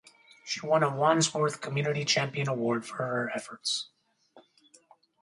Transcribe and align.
She 0.43 0.65
won 0.65 0.81
a 0.81 0.89
Wandsworth 0.89 1.61
Community 1.61 2.03
Champion 2.05 2.49
award 2.49 2.87
for 2.87 2.95
her 2.95 3.31
efforts. 3.35 3.91